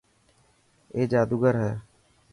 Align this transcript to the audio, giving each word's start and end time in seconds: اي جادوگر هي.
اي 0.93 1.01
جادوگر 1.11 1.55
هي. 1.61 1.73